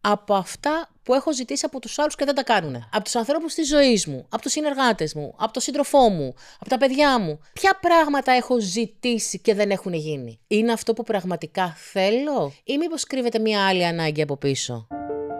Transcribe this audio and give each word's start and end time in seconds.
από 0.00 0.34
αυτά 0.34 0.88
που 1.02 1.14
έχω 1.14 1.32
ζητήσει 1.32 1.64
από 1.66 1.80
τους 1.80 1.98
άλλους 1.98 2.14
και 2.14 2.24
δεν 2.24 2.34
τα 2.34 2.42
κάνουν. 2.42 2.88
Από 2.92 3.04
τους 3.04 3.16
ανθρώπους 3.16 3.54
της 3.54 3.68
ζωής 3.68 4.06
μου, 4.06 4.26
από 4.28 4.42
τους 4.42 4.52
συνεργάτες 4.52 5.14
μου, 5.14 5.34
από 5.38 5.52
τον 5.52 5.62
σύντροφό 5.62 6.08
μου, 6.08 6.34
από 6.58 6.70
τα 6.70 6.78
παιδιά 6.78 7.20
μου. 7.20 7.40
Ποια 7.52 7.78
πράγματα 7.80 8.32
έχω 8.32 8.60
ζητήσει 8.60 9.38
και 9.38 9.54
δεν 9.54 9.70
έχουν 9.70 9.92
γίνει. 9.92 10.40
Είναι 10.46 10.72
αυτό 10.72 10.92
που 10.92 11.02
πραγματικά 11.02 11.74
θέλω; 11.76 12.52
Ή 12.64 12.78
μήπως 12.78 13.04
κρύβεται 13.04 13.38
μια 13.38 13.66
άλλη 13.66 13.86
ανάγκη 13.86 14.22
από 14.22 14.36
πίσω; 14.36 14.86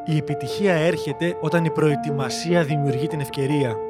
Η 0.04 0.16
επιτυχία 0.16 0.74
έρχεται 0.74 1.36
όταν 1.40 1.64
η 1.64 1.70
προετοιμασία 1.70 2.64
δημιουργεί 2.64 3.06
την 3.06 3.20
ευκαιρία. 3.20 3.89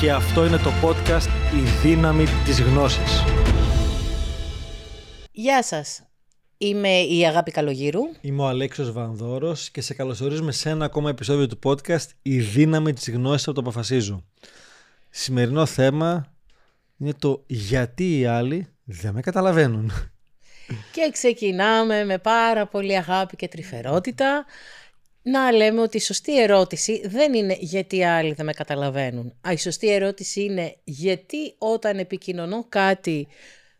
Και 0.00 0.12
αυτό 0.12 0.46
είναι 0.46 0.56
το 0.56 0.70
podcast 0.82 1.26
«Η 1.56 1.60
δύναμη 1.82 2.24
της 2.44 2.60
γνώσης». 2.60 3.24
Γεια 5.32 5.62
σας. 5.62 6.02
Είμαι 6.58 7.00
η 7.00 7.26
Αγάπη 7.26 7.50
Καλογύρου. 7.50 8.00
Είμαι 8.20 8.42
ο 8.42 8.46
Αλέξιος 8.46 8.92
Βανδόρος 8.92 9.70
και 9.70 9.80
σε 9.80 9.94
καλωσορίζουμε 9.94 10.52
σε 10.52 10.70
ένα 10.70 10.84
ακόμα 10.84 11.10
επεισόδιο 11.10 11.46
του 11.46 11.58
podcast 11.64 12.06
«Η 12.22 12.38
δύναμη 12.38 12.92
της 12.92 13.10
γνώσης 13.10 13.46
από 13.46 13.54
το 13.54 13.60
αποφασίζω». 13.60 14.24
Σημερινό 15.10 15.66
θέμα 15.66 16.32
είναι 16.98 17.12
το 17.18 17.44
γιατί 17.46 18.18
οι 18.18 18.26
άλλοι 18.26 18.66
δεν 18.84 19.12
με 19.12 19.20
καταλαβαίνουν. 19.20 19.92
Και 20.92 21.10
ξεκινάμε 21.12 22.04
με 22.04 22.18
πάρα 22.18 22.66
πολύ 22.66 22.96
αγάπη 22.96 23.36
και 23.36 23.48
τρυφερότητα 23.48 24.44
να 25.30 25.52
λέμε 25.52 25.80
ότι 25.80 25.96
η 25.96 26.00
σωστή 26.00 26.42
ερώτηση 26.42 27.02
δεν 27.08 27.34
είναι 27.34 27.56
γιατί 27.60 28.04
άλλοι 28.04 28.32
δεν 28.32 28.46
με 28.46 28.52
καταλαβαίνουν. 28.52 29.34
Α, 29.48 29.52
η 29.52 29.56
σωστή 29.58 29.92
ερώτηση 29.92 30.42
είναι 30.42 30.76
γιατί 30.84 31.54
όταν 31.58 31.98
επικοινωνώ 31.98 32.66
κάτι 32.68 33.28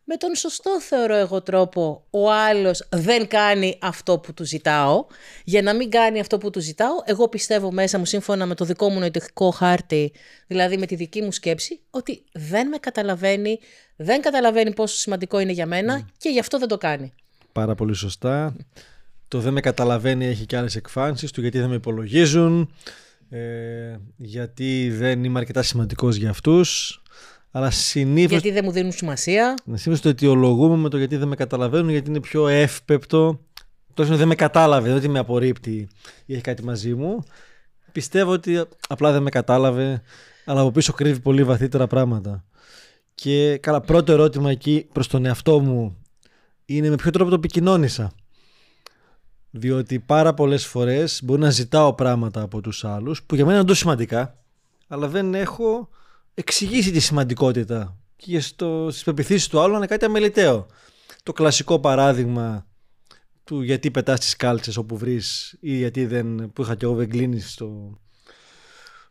με 0.09 0.17
τον 0.17 0.35
σωστό 0.35 0.81
θεωρώ 0.81 1.15
εγώ 1.15 1.43
τρόπο 1.43 2.07
ο 2.11 2.33
άλλος 2.33 2.89
δεν 2.91 3.29
κάνει 3.29 3.79
αυτό 3.83 4.19
που 4.19 4.35
του 4.35 4.45
ζητάω. 4.45 5.07
Για 5.45 5.63
να 5.63 5.75
μην 5.75 5.91
κάνει 5.91 6.21
αυτό 6.21 6.39
που 6.39 6.51
του 6.51 6.61
ζητάω, 6.61 6.95
εγώ 7.05 7.29
πιστεύω 7.29 7.73
μέσα 7.73 7.99
μου 7.99 8.05
σύμφωνα 8.05 8.47
με 8.47 8.55
το 8.55 8.65
δικό 8.65 8.89
μου 8.89 8.99
νοητικό 8.99 9.51
χάρτη, 9.51 10.13
δηλαδή 10.47 10.77
με 10.77 10.87
τη 10.87 10.95
δική 10.95 11.23
μου 11.23 11.33
σκέψη, 11.33 11.81
ότι 11.91 12.25
δεν 12.33 12.69
με 12.69 12.77
καταλαβαίνει, 12.77 13.59
δεν 13.97 14.21
καταλαβαίνει 14.21 14.73
πόσο 14.73 14.97
σημαντικό 14.97 15.39
είναι 15.39 15.53
για 15.53 15.67
μένα 15.67 16.09
και 16.19 16.29
γι' 16.29 16.39
αυτό 16.39 16.59
δεν 16.59 16.69
το 16.69 16.79
κάνει. 16.79 17.13
Πάρα 17.53 17.75
πολύ 17.75 17.95
σωστά. 17.95 18.57
Το 19.29 19.41
δεν 19.41 19.53
με 19.53 19.61
καταλαβαίνει 19.61 20.27
έχει 20.27 20.47
και 20.47 20.57
άλλες 20.57 20.77
εκφάνσεις 20.77 21.31
του 21.31 21.41
γιατί 21.41 21.59
δεν 21.59 21.69
με 21.69 21.75
υπολογίζουν, 21.75 22.71
ε, 23.29 23.97
γιατί 24.17 24.91
δεν 24.91 25.25
είμαι 25.25 25.39
αρκετά 25.39 25.63
σημαντικός 25.63 26.17
για 26.17 26.31
αυτούς. 26.31 27.01
Αλλά 27.51 27.71
συνήθως, 27.71 28.31
Γιατί 28.31 28.51
δεν 28.51 28.65
μου 28.65 28.71
δίνουν 28.71 28.93
σημασία. 28.93 29.55
συνήθως 29.65 30.01
το 30.01 30.09
αιτιολογούμε 30.09 30.77
με 30.77 30.89
το 30.89 30.99
γιατί 30.99 31.17
δεν 31.17 31.29
με 31.29 31.35
καταλαβαίνουν 31.35 31.91
γιατί 31.91 32.11
είναι 32.11 32.21
πιο 32.21 32.49
εύπεπτο. 32.49 33.41
Τόσο 33.95 34.17
δεν 34.17 34.29
με 34.29 34.35
κατάλαβε, 34.35 34.89
δεν 34.89 34.97
ότι 34.97 35.09
με 35.09 35.19
απορρίπτει 35.19 35.89
ή 36.27 36.33
έχει 36.33 36.43
κάτι 36.43 36.65
μαζί 36.65 36.95
μου. 36.95 37.25
Πιστεύω 37.93 38.31
ότι 38.31 38.65
απλά 38.89 39.13
δεν 39.13 39.23
με 39.23 39.31
κατάλαβε, 39.31 40.03
αλλά 40.45 40.61
από 40.61 40.71
πίσω 40.71 40.93
κρύβει 40.93 41.21
πολύ 41.21 41.45
βαθύτερα 41.45 41.87
πράγματα. 41.87 42.45
Και 43.15 43.59
καλά, 43.63 43.81
πρώτο 43.81 44.13
ερώτημα 44.13 44.51
εκεί 44.51 44.87
προς 44.93 45.07
τον 45.09 45.25
εαυτό 45.25 45.61
μου 45.61 45.97
είναι 46.65 46.89
με 46.89 46.95
ποιο 46.97 47.11
τρόπο 47.11 47.31
το 47.31 47.37
επικοινώνησα. 47.37 48.13
Διότι 49.51 50.01
πάρα 50.01 50.35
πολλές 50.35 50.67
φορές 50.67 51.21
μπορεί 51.25 51.41
να 51.41 51.51
ζητάω 51.51 51.95
πράγματα 51.95 52.43
από 52.43 52.61
τους 52.61 52.85
άλλους 52.85 53.23
που 53.23 53.35
για 53.35 53.45
μένα 53.45 53.57
είναι 53.59 53.67
τόσο 53.67 53.81
σημαντικά, 53.81 54.39
αλλά 54.89 55.09
δεν 55.09 55.35
έχω 55.35 55.89
εξηγήσει 56.35 56.91
τη 56.91 57.01
σημαντικότητα 57.01 57.97
και 58.17 58.41
στο, 58.41 58.89
στις 58.91 59.05
πεπιθήσεις 59.05 59.49
του 59.49 59.61
άλλου 59.61 59.77
είναι 59.77 59.87
κάτι 59.87 60.05
αμεληταίο. 60.05 60.67
Το 61.23 61.33
κλασικό 61.33 61.81
παράδειγμα 61.81 62.67
του 63.45 63.63
γιατί 63.63 63.91
πετάς 63.91 64.21
τις 64.21 64.37
κάλτσες 64.37 64.77
όπου 64.77 64.97
βρεις 64.97 65.57
ή 65.61 65.77
γιατί 65.77 66.07
δεν, 66.07 66.53
που 66.53 66.63
είχα 66.63 66.75
και 66.75 66.85
εγώ 66.85 66.95
δεν 66.95 67.09
κλείνεις 67.09 67.53
στο, 67.53 67.99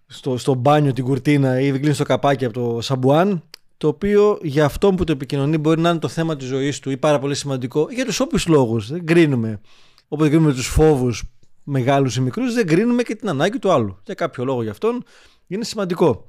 στο, 0.06 0.38
στο 0.38 0.54
μπάνιο 0.54 0.94
την 0.94 1.04
κουρτίνα 1.04 1.60
ή 1.60 1.72
δεν 1.72 1.80
κλείνεις 1.80 1.98
το 1.98 2.04
καπάκι 2.04 2.46
από 2.46 2.54
το 2.54 2.82
σαμπουάν 2.82 3.44
το 3.78 3.88
οποίο 3.88 4.40
για 4.42 4.66
αυτόν 4.66 4.96
που 4.96 5.04
το 5.04 5.12
επικοινωνεί 5.12 5.58
μπορεί 5.58 5.82
να 5.82 5.90
είναι 5.90 6.00
το 6.00 6.08
θέμα 6.08 6.36
της 6.36 6.48
ζωής 6.48 6.80
του 6.80 6.90
ή 6.90 6.98
πάρα 6.98 7.20
πολύ 7.20 7.36
σημαντικό 7.36 7.88
για 7.90 8.06
τους 8.06 8.20
όποιους 8.20 8.48
λόγους, 8.48 8.92
δεν 8.92 9.06
κρίνουμε 9.06 9.62
Όποτε 10.08 10.30
κρίνουμε 10.30 10.54
τους 10.54 10.68
φόβους 10.68 11.24
μεγάλους 11.64 12.16
ή 12.16 12.22
μικρούς 12.22 12.54
δεν 12.54 12.68
κρίνουμε 12.68 13.04
και 13.04 13.16
την 13.16 13.30
ανάγκη 13.30 13.60
του 13.60 13.72
άλλου. 13.72 14.00
Για 14.06 14.14
κάποιο 14.14 14.46
λόγο 14.46 14.62
για 14.62 14.72
αυτόν 14.72 15.04
είναι 15.48 15.64
σημαντικό. 15.64 16.26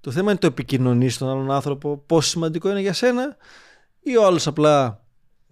Το 0.00 0.10
θέμα 0.10 0.30
είναι 0.30 0.40
το 0.40 0.46
επικοινωνείς 0.46 1.14
στον 1.14 1.28
άλλον 1.28 1.50
άνθρωπο 1.50 1.96
πόσο 2.06 2.28
σημαντικό 2.28 2.70
είναι 2.70 2.80
για 2.80 2.92
σένα 2.92 3.36
ή 4.00 4.16
ο 4.16 4.26
άλλος 4.26 4.46
απλά 4.46 5.04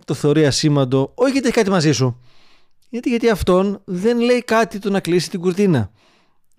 το 0.04 0.15
θεωρεί 0.15 0.47
ασήμαντο 0.47 1.12
όχι 1.15 1.32
γιατί 1.32 1.47
έχει 1.47 1.56
κάτι 1.56 1.71
μαζί 1.71 1.93
σου 1.93 2.21
γιατί, 2.91 3.09
γιατί 3.09 3.28
αυτόν 3.28 3.82
δεν 3.84 4.21
λέει 4.21 4.42
κάτι 4.42 4.78
το 4.78 4.91
να 4.91 5.00
κλείσει 5.00 5.31
την 5.31 5.41
κουρτίνα. 5.41 5.91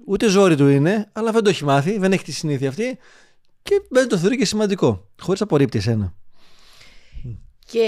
Ούτε 0.05 0.27
ζόρι 0.27 0.55
του 0.55 0.67
είναι 0.67 1.09
αλλά 1.11 1.31
δεν 1.31 1.43
το 1.43 1.49
έχει 1.49 1.63
μάθει, 1.63 1.97
δεν 1.97 2.11
έχει 2.11 2.23
τη 2.23 2.31
συνήθεια 2.31 2.69
αυτή 2.69 2.97
και 3.63 3.81
δεν 3.89 4.07
το 4.07 4.17
θεωρεί 4.17 4.37
και 4.37 4.45
σημαντικό 4.45 5.07
χωρίς 5.21 5.39
να 5.39 5.45
απορρίπτει 5.45 5.77
εσένα. 5.77 6.13
Και 7.65 7.85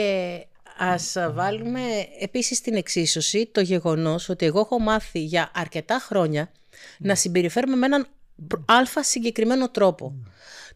ας 0.78 1.16
βάλουμε 1.32 1.82
επίσης 2.20 2.58
στην 2.58 2.76
εξίσωση 2.76 3.50
το 3.52 3.62
γεγονός 3.62 4.30
ότι 4.30 4.46
εγώ 4.46 4.60
έχω 4.60 4.80
μάθει 4.80 5.20
για 5.20 5.52
αρκετά 5.54 6.00
χρόνια 6.00 6.52
να 6.98 7.16
συμπεριφέρομαι 7.16 7.76
με 7.76 7.86
έναν 7.86 8.08
αλφα 8.66 9.04
συγκεκριμένο 9.04 9.70
τρόπο. 9.70 10.14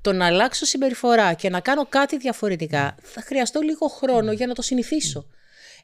Το 0.02 0.12
να 0.14 0.26
αλλάξω 0.26 0.66
συμπεριφορά 0.66 1.34
και 1.34 1.50
να 1.50 1.60
κάνω 1.60 1.86
κάτι 1.86 2.18
διαφορετικά 2.18 2.96
θα 3.02 3.22
χρειαστώ 3.22 3.62
λίγο 3.62 3.88
χρόνο 3.88 4.32
για 4.32 4.48
να 4.48 4.54
το 4.54 4.62
συνηθίσω. 4.62 5.26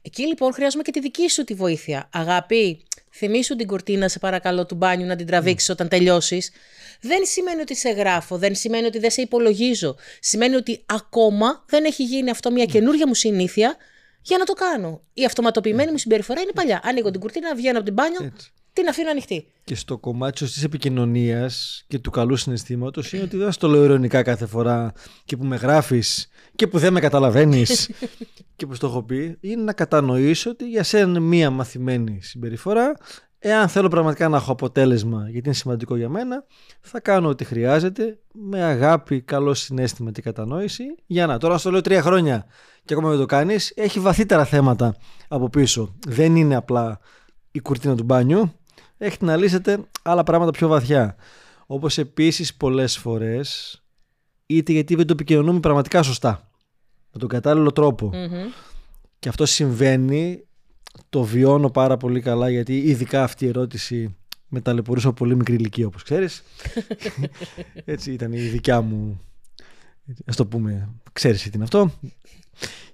Εκεί 0.01 0.27
λοιπόν 0.27 0.53
χρειάζομαι 0.53 0.83
και 0.83 0.91
τη 0.91 0.99
δική 0.99 1.29
σου 1.29 1.43
τη 1.43 1.53
βοήθεια. 1.53 2.09
Αγάπη, 2.13 2.83
θυμήσου 3.11 3.55
την 3.55 3.67
κουρτίνα 3.67 4.07
σε 4.07 4.19
παρακαλώ 4.19 4.65
του 4.65 4.75
μπάνιου 4.75 5.05
να 5.05 5.15
την 5.15 5.25
τραβήξεις 5.25 5.69
όταν 5.69 5.87
τελειώσεις. 5.87 6.51
Δεν 7.01 7.25
σημαίνει 7.25 7.61
ότι 7.61 7.75
σε 7.75 7.89
γράφω, 7.89 8.37
δεν 8.37 8.55
σημαίνει 8.55 8.85
ότι 8.85 8.99
δεν 8.99 9.11
σε 9.11 9.21
υπολογίζω. 9.21 9.95
Σημαίνει 10.19 10.55
ότι 10.55 10.83
ακόμα 10.85 11.63
δεν 11.67 11.83
έχει 11.85 12.03
γίνει 12.03 12.29
αυτό 12.29 12.51
μια 12.51 12.65
καινούργια 12.65 13.07
μου 13.07 13.13
συνήθεια 13.13 13.77
για 14.23 14.37
να 14.37 14.45
το 14.45 14.53
κάνω. 14.53 15.01
Η 15.13 15.25
αυτοματοποιημένη 15.25 15.91
μου 15.91 15.97
συμπεριφορά 15.97 16.41
είναι 16.41 16.51
παλιά. 16.53 16.81
Ανοίγω 16.83 17.11
την 17.11 17.19
κουρτίνα, 17.19 17.55
βγαίνω 17.55 17.75
από 17.77 17.85
την 17.85 17.93
μπάνιο, 17.93 18.19
Έτσι. 18.23 18.51
την 18.73 18.87
αφήνω 18.87 19.09
ανοιχτή. 19.09 19.47
Και 19.63 19.75
στο 19.75 19.97
κομμάτι 19.97 20.37
σωστή 20.37 20.61
επικοινωνίας 20.65 21.83
και 21.87 21.99
του 21.99 22.11
καλού 22.11 22.35
συναισθήματος 22.35 23.13
είναι 23.13 23.23
ότι 23.23 23.37
δεν 23.37 23.51
θα 23.51 23.59
το 23.59 23.67
λέω 23.67 23.83
ειρωνικά 23.83 24.21
κάθε 24.21 24.45
φορά 24.45 24.93
και 25.25 25.37
που 25.37 25.45
με 25.45 25.55
γράφεις 25.55 26.27
και 26.55 26.67
που 26.67 26.77
δεν 26.77 26.93
με 26.93 26.99
καταλαβαίνεις 26.99 27.89
και 28.55 28.65
που 28.65 28.73
στο 28.73 28.87
έχω 28.87 29.03
πει. 29.03 29.37
Είναι 29.39 29.63
να 29.63 29.73
κατανοήσω 29.73 30.49
ότι 30.49 30.69
για 30.69 30.83
σένα 30.83 31.09
είναι 31.09 31.19
μία 31.19 31.49
μαθημένη 31.49 32.19
συμπεριφορά. 32.21 32.93
Εάν 33.45 33.67
θέλω 33.67 33.87
πραγματικά 33.87 34.29
να 34.29 34.37
έχω 34.37 34.51
αποτέλεσμα, 34.51 35.29
γιατί 35.29 35.47
είναι 35.47 35.55
σημαντικό 35.55 35.95
για 35.95 36.09
μένα, 36.09 36.43
θα 36.81 36.99
κάνω 36.99 37.29
ό,τι 37.29 37.43
χρειάζεται 37.43 38.19
με 38.31 38.63
αγάπη, 38.63 39.21
καλό 39.21 39.53
συνέστημα 39.53 40.11
και 40.11 40.21
κατανόηση. 40.21 40.83
Για 41.05 41.25
να 41.25 41.37
τώρα, 41.37 41.57
στο 41.57 41.71
λέω 41.71 41.81
τρία 41.81 42.01
χρόνια 42.01 42.45
και 42.85 42.93
ακόμα 42.93 43.09
δεν 43.09 43.19
το 43.19 43.25
κάνεις, 43.25 43.71
έχει 43.75 43.99
βαθύτερα 43.99 44.45
θέματα 44.45 44.95
από 45.27 45.49
πίσω. 45.49 45.95
Δεν 46.07 46.35
είναι 46.35 46.55
απλά 46.55 46.99
η 47.51 47.59
κουρτίνα 47.59 47.95
του 47.95 48.03
μπάνιου, 48.03 48.53
έχετε 48.97 49.25
να 49.25 49.35
λύσετε 49.35 49.79
άλλα 50.01 50.23
πράγματα 50.23 50.51
πιο 50.51 50.67
βαθιά. 50.67 51.15
Όπως 51.65 51.97
επίσης 51.97 52.55
πολλές 52.55 52.97
φορές, 52.97 53.81
είτε 54.45 54.71
γιατί 54.71 54.95
δεν 54.95 55.07
το 55.07 55.13
επικοινωνούμε 55.13 55.59
πραγματικά 55.59 56.03
σωστά, 56.03 56.49
με 57.11 57.19
τον 57.19 57.29
κατάλληλο 57.29 57.71
τρόπο. 57.71 58.11
Και 59.19 59.29
αυτό 59.29 59.45
συμβαίνει, 59.45 60.43
το 61.09 61.23
βιώνω 61.23 61.69
πάρα 61.69 61.97
πολύ 61.97 62.21
καλά, 62.21 62.49
γιατί 62.49 62.77
ειδικά 62.77 63.23
αυτή 63.23 63.45
η 63.45 63.47
ερώτηση 63.47 64.15
με 64.47 64.61
ταλαιπωρούσε 64.61 65.07
από 65.07 65.15
πολύ 65.15 65.35
μικρή 65.35 65.55
ηλικία, 65.55 65.87
όπως 65.87 66.03
ξέρεις. 66.03 66.43
Έτσι 67.85 68.11
ήταν 68.11 68.33
η 68.33 68.39
δικιά 68.39 68.81
μου, 68.81 69.21
ας 70.25 70.35
το 70.35 70.45
πούμε, 70.45 70.89
ξέρεις 71.13 71.41
τι 71.41 71.49
είναι 71.53 71.63
αυτό. 71.63 71.91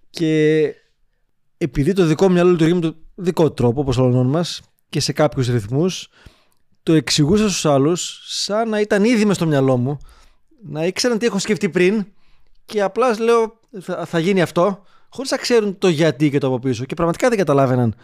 Και 0.10 0.74
επειδή 1.58 1.94
το 1.94 2.06
δικό 2.06 2.28
μου 2.28 2.34
μυαλό 2.34 2.52
λειτουργεί 2.52 2.74
με 2.74 2.80
τον 2.80 2.96
δικό 3.16 3.52
τρόπο, 3.52 3.82
όπως 3.82 3.98
όλων 3.98 4.28
μας, 4.28 4.62
και 4.90 5.00
σε 5.00 5.14
κάποιους 5.14 5.48
ρυθμούς, 5.48 6.10
το 6.84 6.94
εξηγούσα 6.94 7.50
στους 7.50 7.66
άλλους 7.66 8.22
σαν 8.24 8.70
να 8.70 8.80
ήταν 8.80 9.04
ήδη 9.04 9.26
μες 9.26 9.36
στο 9.36 9.46
μυαλό 9.46 9.78
μου, 9.78 9.98
να 10.64 10.86
ήξεραν 10.86 11.18
τι 11.18 11.26
έχω 11.26 11.40
σκεφτεί 11.40 11.70
πριν 11.70 12.06
και 12.66 12.82
απλά 12.82 13.20
λέω 13.20 13.60
θα, 13.80 14.06
θα 14.06 14.20
γίνει 14.20 14.42
αυτό, 14.42 14.84
χωρίς 15.10 15.32
να 15.32 15.38
ξέρουν 15.38 15.78
το 15.78 15.88
γιατί 15.88 16.30
και 16.30 16.38
το 16.38 16.48
από 16.48 16.60
πίσω. 16.60 16.86
Και 16.86 16.94
πραγματικά 16.94 17.30
δεν 17.30 17.38
καταλάβαιναν. 17.38 17.96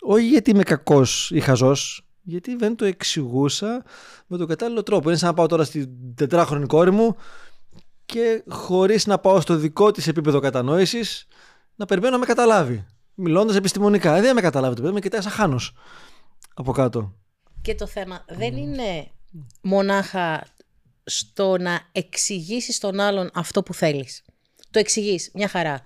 Όχι 0.00 0.26
γιατί 0.26 0.50
είμαι 0.50 0.62
κακός 0.62 1.30
ή 1.30 1.40
χαζός, 1.40 2.06
γιατί 2.22 2.56
δεν 2.56 2.76
το 2.76 2.84
εξηγούσα 2.84 3.84
με 4.26 4.36
τον 4.36 4.46
κατάλληλο 4.46 4.82
τρόπο. 4.82 5.08
Είναι 5.08 5.18
σαν 5.18 5.28
να 5.28 5.34
πάω 5.34 5.46
τώρα 5.46 5.64
στην 5.64 5.88
τετράχρονη 6.14 6.66
κόρη 6.66 6.90
μου 6.90 7.16
και 8.06 8.42
χωρίς 8.48 9.06
να 9.06 9.18
πάω 9.18 9.40
στο 9.40 9.56
δικό 9.56 9.90
της 9.90 10.06
επίπεδο 10.06 10.40
κατανόησης 10.40 11.26
να 11.74 11.86
περιμένω 11.86 12.12
να 12.12 12.18
με 12.18 12.26
καταλάβει. 12.26 12.86
Μιλώντας 13.14 13.56
επιστημονικά. 13.56 14.16
Ε, 14.16 14.20
δεν 14.20 14.34
με 14.34 14.40
καταλάβει 14.40 14.74
το 14.74 14.82
παιδί, 14.82 14.94
με 14.94 15.00
κοιτάει 15.00 15.20
σαν 15.20 15.32
χάνος 15.32 15.72
από 16.54 16.72
κάτω. 16.72 17.14
Και 17.62 17.74
το 17.74 17.86
θέμα 17.86 18.24
δεν 18.28 18.56
είναι 18.56 19.10
μονάχα 19.60 20.46
στο 21.04 21.58
να 21.58 21.80
εξηγήσεις 21.92 22.78
τον 22.78 23.00
άλλον 23.00 23.30
αυτό 23.34 23.62
που 23.62 23.74
θέλεις. 23.74 24.22
Το 24.70 24.78
εξηγείς, 24.78 25.30
μια 25.34 25.48
χαρά. 25.48 25.84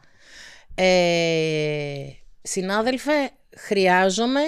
Ε, 0.80 2.06
συνάδελφε, 2.42 3.30
χρειάζομαι 3.56 4.40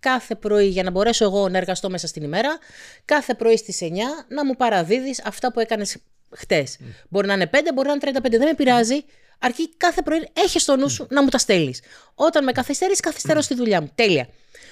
κάθε 0.00 0.34
πρωί 0.34 0.66
για 0.66 0.82
να 0.82 0.90
μπορέσω 0.90 1.24
εγώ 1.24 1.48
να 1.48 1.58
εργαστώ 1.58 1.90
μέσα 1.90 2.06
στην 2.06 2.22
ημέρα, 2.22 2.58
κάθε 3.04 3.34
πρωί 3.34 3.56
στις 3.56 3.78
9 3.82 3.86
να 4.28 4.44
μου 4.44 4.56
παραδίδεις 4.56 5.22
αυτά 5.24 5.52
που 5.52 5.60
έκανες 5.60 5.96
χτες. 6.30 6.78
Μπορεί 7.08 7.26
να 7.26 7.34
είναι 7.34 7.50
5, 7.52 7.58
μπορεί 7.74 7.88
να 7.88 7.92
είναι 7.92 8.18
35, 8.18 8.30
δεν 8.30 8.48
με 8.48 8.54
πειράζει. 8.54 9.04
Αρκεί 9.38 9.76
κάθε 9.76 10.02
πρωί 10.02 10.28
έχεις 10.32 10.62
στο 10.62 10.76
νου 10.76 10.88
σου 10.88 11.06
να 11.10 11.22
μου 11.22 11.28
τα 11.28 11.38
στέλνεις. 11.38 11.82
Όταν 12.14 12.44
με 12.44 12.52
καθυστερείς, 12.52 13.00
καθυστερώ 13.00 13.40
στη 13.40 13.54
δουλειά 13.54 13.80
μου. 13.80 13.90
Τέλεια. 13.94 14.28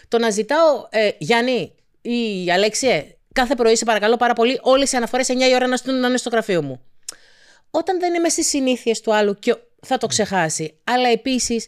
Το 0.09 0.19
να 0.19 0.31
ζητάω, 0.31 0.87
ε, 0.91 1.11
Γιάννη 1.19 1.75
ή 2.01 2.51
Αλέξιε, 2.51 3.17
κάθε 3.33 3.55
πρωί 3.55 3.77
σε 3.77 3.85
παρακαλώ 3.85 4.17
πάρα 4.17 4.33
πολύ, 4.33 4.59
όλες 4.63 4.93
οι 4.93 4.97
αναφορές 4.97 5.29
9 5.29 5.49
η 5.49 5.55
ώρα 5.55 5.67
να 5.67 5.77
είναι 6.09 6.17
στο 6.17 6.29
γραφείο 6.31 6.63
μου. 6.63 6.81
Όταν 7.71 7.99
δεν 7.99 8.15
είμαι 8.15 8.29
στις 8.29 8.49
συνήθειες 8.49 9.01
του 9.01 9.15
άλλου 9.15 9.35
και 9.39 9.57
θα 9.87 9.99
το 9.99 10.07
ξεχάσει. 10.07 10.79
Αλλά 10.85 11.09
επίσης 11.09 11.67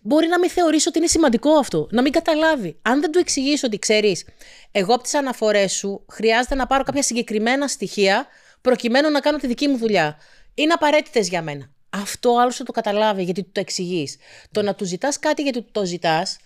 μπορεί 0.00 0.26
να 0.26 0.38
μην 0.38 0.50
θεωρήσει 0.50 0.88
ότι 0.88 0.98
είναι 0.98 1.06
σημαντικό 1.06 1.50
αυτό, 1.50 1.88
να 1.90 2.02
μην 2.02 2.12
καταλάβει. 2.12 2.78
Αν 2.82 3.00
δεν 3.00 3.10
του 3.10 3.18
εξηγήσω 3.18 3.66
ότι 3.66 3.78
ξέρεις, 3.78 4.24
εγώ 4.72 4.94
από 4.94 5.02
τις 5.02 5.14
αναφορές 5.14 5.72
σου 5.72 6.04
χρειάζεται 6.10 6.54
να 6.54 6.66
πάρω 6.66 6.84
κάποια 6.84 7.02
συγκεκριμένα 7.02 7.68
στοιχεία 7.68 8.26
προκειμένου 8.60 9.10
να 9.10 9.20
κάνω 9.20 9.38
τη 9.38 9.46
δική 9.46 9.68
μου 9.68 9.76
δουλειά. 9.76 10.16
Είναι 10.54 10.72
απαραίτητες 10.72 11.28
για 11.28 11.42
μένα. 11.42 11.70
Αυτό 11.90 12.38
άλλο 12.38 12.52
θα 12.52 12.64
το 12.64 12.72
καταλάβει 12.72 13.22
γιατί 13.22 13.42
του 13.42 13.50
το 13.52 13.60
εξηγείς. 13.60 14.16
Το 14.50 14.62
να 14.62 14.74
του 14.74 14.84
ζητάς 14.84 15.18
κάτι 15.18 15.42
γιατί 15.42 15.62
του 15.62 15.70
το 15.72 15.84
ζητάς 15.84 16.36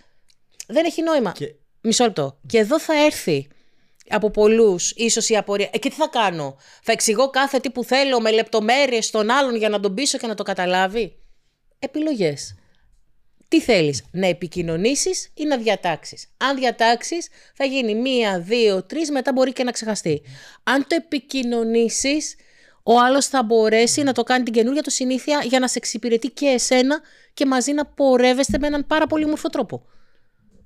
δεν 0.67 0.85
έχει 0.85 1.03
νόημα. 1.03 1.33
Και... 1.33 1.55
Μισό 1.81 2.05
λεπτό. 2.05 2.39
Και 2.47 2.59
εδώ 2.59 2.81
θα 2.81 3.05
έρθει 3.05 3.49
από 4.11 4.31
πολλούς 4.31 4.91
ίσως 4.91 5.29
η 5.29 5.37
απορία. 5.37 5.69
Ε, 5.73 5.79
και 5.79 5.89
τι 5.89 5.95
θα 5.95 6.09
κάνω; 6.09 6.57
Θα 6.83 6.93
εξηγώ 6.93 7.31
κάθε 7.31 7.59
τι 7.59 7.71
που 7.71 7.85
θέλω 7.85 8.21
με 8.21 8.31
λεπτομέρειες 8.31 9.07
στον 9.07 9.31
άλλον 9.31 9.57
για 9.57 9.69
να 9.69 9.81
τον 9.81 9.95
πείσω 9.95 10.19
και 10.19 10.27
να 10.27 10.35
το 10.35 10.43
καταλάβει; 10.43 11.17
Επιλογές. 11.79 12.55
Τι 13.49 13.61
θέλεις, 13.61 14.05
να 14.11 14.27
επικοινωνήσεις 14.27 15.31
ή 15.35 15.45
να 15.45 15.57
διατάξεις; 15.57 16.27
Αν 16.37 16.57
διατάξεις, 16.57 17.29
θα 17.55 17.65
γίνει 17.65 17.95
μία, 17.95 18.41
δύο, 18.41 18.83
τρεις, 18.83 19.11
μετά 19.11 19.33
μπορεί 19.33 19.53
και 19.53 19.65
να 19.65 19.71
ξεχαστεί. 19.71 20.23
Αν 20.63 20.87
το 20.87 20.95
επικοινωνήσεις, 20.95 22.37
ο 22.83 23.01
άλλος 23.01 23.27
θα 23.27 23.43
μπορέσει 23.43 24.03
να 24.03 24.13
το 24.13 24.23
κάνει 24.23 24.45
την 24.45 24.53
καινούργια 24.53 24.83
του 24.83 24.91
συνήθεια 24.91 25.43
για 25.45 25.59
να 25.59 25.69
σε 25.69 25.79
εξυπηρετεί 25.79 26.31
και 26.31 26.47
εσένα 26.47 27.01
και 27.35 27.47
μαζί 27.47 27.73
να 27.73 27.87
πορεύεστε 27.87 28.59
με 28.59 28.67
έναν 28.67 28.87
πάρα 28.87 29.07
πολύ 29.07 29.25
όμορφο 29.25 29.49
τρόπο. 29.49 29.87